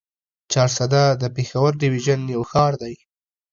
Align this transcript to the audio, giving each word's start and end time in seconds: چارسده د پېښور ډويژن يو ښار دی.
چارسده 0.51 1.03
د 1.21 1.23
پېښور 1.35 1.71
ډويژن 1.81 2.21
يو 2.35 2.41
ښار 2.51 2.73
دی. 2.83 2.95